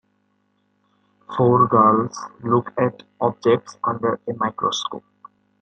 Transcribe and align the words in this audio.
Four 1.37 1.67
girls 1.67 2.19
look 2.41 2.73
at 2.79 3.03
objects 3.19 3.77
under 3.83 4.19
a 4.27 4.33
microscope. 4.33 5.03